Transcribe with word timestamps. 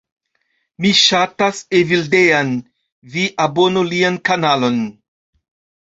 Mi 0.85 0.93
ŝatas 0.99 1.59
Evildean. 1.81 2.51
Vi 3.17 3.29
abonu 3.49 3.87
lian 3.95 4.21
kanalon. 4.31 4.85